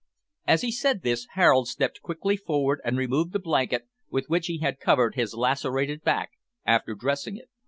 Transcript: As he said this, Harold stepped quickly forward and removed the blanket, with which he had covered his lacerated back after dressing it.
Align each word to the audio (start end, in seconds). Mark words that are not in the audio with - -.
As 0.47 0.63
he 0.63 0.71
said 0.71 1.03
this, 1.03 1.27
Harold 1.33 1.67
stepped 1.67 2.01
quickly 2.01 2.35
forward 2.35 2.81
and 2.83 2.97
removed 2.97 3.33
the 3.33 3.37
blanket, 3.39 3.87
with 4.09 4.31
which 4.31 4.47
he 4.47 4.57
had 4.57 4.79
covered 4.79 5.13
his 5.13 5.35
lacerated 5.35 6.01
back 6.01 6.31
after 6.65 6.95
dressing 6.95 7.37
it. 7.37 7.49